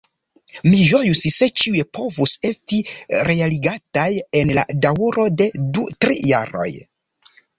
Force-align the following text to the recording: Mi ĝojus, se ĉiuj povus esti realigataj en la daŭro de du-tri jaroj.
Mi 0.67 0.77
ĝojus, 0.91 1.19
se 1.33 1.47
ĉiuj 1.63 1.83
povus 1.97 2.33
esti 2.49 2.79
realigataj 3.29 4.07
en 4.41 4.53
la 4.61 4.65
daŭro 4.87 5.27
de 5.43 5.49
du-tri 5.79 6.17
jaroj. 6.33 6.69